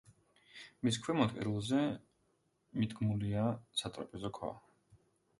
მის 0.87 0.95
ქვემოთ, 1.07 1.33
კედელზე 1.33 1.81
მიდგმულია 2.83 3.43
სატრაპეზო 3.83 4.33
ქვა. 4.39 4.51